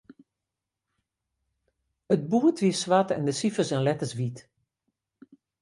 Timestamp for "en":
3.17-3.27, 3.75-3.85